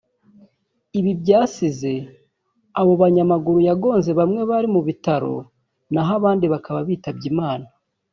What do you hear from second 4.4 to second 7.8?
bari mu bitaro naho abandi bakaba bitabye Imana